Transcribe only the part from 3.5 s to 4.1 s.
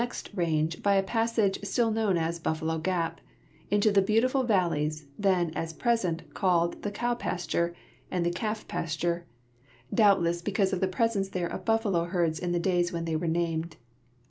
into the